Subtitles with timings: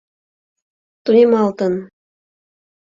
[1.03, 1.73] Тунемалтын.